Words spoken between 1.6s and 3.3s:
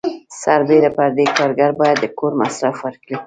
باید د کور مصرف ورکړي.